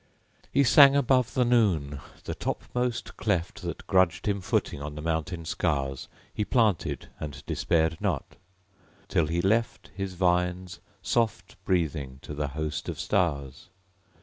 He 0.51 0.63
sang 0.63 0.95
above 0.95 1.35
the 1.35 1.45
noon. 1.45 1.99
The 2.23 2.33
topmost 2.33 3.17
cleft 3.17 3.61
That 3.61 3.85
grudged 3.85 4.27
him 4.27 4.41
footing 4.41 4.81
on 4.81 4.95
the 4.95 5.01
mountain 5.03 5.45
scars 5.45 6.07
He 6.33 6.43
planted 6.43 7.09
and 7.19 7.45
despaired 7.45 8.01
not; 8.01 8.35
till 9.07 9.27
he 9.27 9.41
left 9.43 9.91
His 9.93 10.15
vines 10.15 10.79
soft 11.03 11.55
breathing 11.65 12.17
to 12.23 12.33
the 12.33 12.47
host 12.47 12.89
of 12.89 12.99
stars. 12.99 13.69